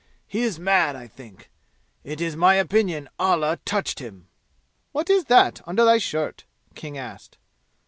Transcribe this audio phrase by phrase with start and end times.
[0.27, 1.51] He is mad, I think.
[2.03, 4.29] It is my opinion Allah touched him!"
[4.93, 7.37] "What is that, under thy shirt?" King asked.